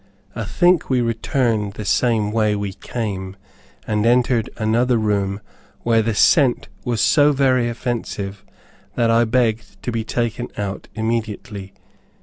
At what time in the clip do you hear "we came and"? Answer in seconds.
2.55-4.03